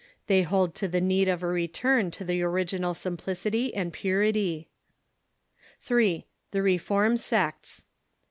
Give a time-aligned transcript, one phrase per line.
[0.25, 4.67] They hold to the need of a return to the original simplicity and purity.
[5.79, 7.85] (3.) The reform sects.